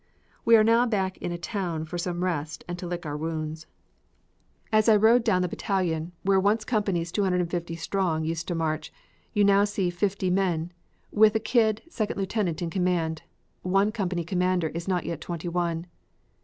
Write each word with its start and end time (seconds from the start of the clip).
We 0.45 0.55
are 0.57 0.63
now 0.63 0.87
back 0.87 1.17
in 1.19 1.31
a 1.31 1.37
town 1.37 1.85
for 1.85 1.99
some 1.99 2.23
rest 2.23 2.63
and 2.67 2.75
to 2.79 2.87
lick 2.87 3.05
our 3.05 3.15
wounds. 3.15 3.67
As 4.71 4.89
I 4.89 4.95
rode 4.95 5.23
down 5.23 5.43
the 5.43 5.47
battalion, 5.47 6.11
where 6.23 6.39
once 6.39 6.65
companies 6.65 7.11
250 7.11 7.75
strong 7.75 8.23
used 8.23 8.47
to 8.47 8.55
march, 8.55 8.91
now 9.35 9.59
you 9.59 9.65
see 9.67 9.91
fifty 9.91 10.31
men, 10.31 10.71
with 11.11 11.35
a 11.35 11.39
kid 11.39 11.83
second 11.87 12.17
lieutenant 12.17 12.63
in 12.63 12.71
command; 12.71 13.21
one 13.61 13.91
company 13.91 14.23
commander 14.23 14.69
is 14.69 14.87
not 14.87 15.05
yet 15.05 15.21
twenty 15.21 15.47
one. 15.49 15.85